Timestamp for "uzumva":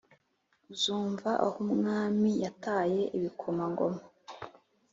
0.71-1.29